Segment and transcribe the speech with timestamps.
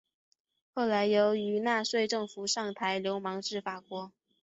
[0.73, 4.11] 后来由于纳粹政府上台流亡至法国。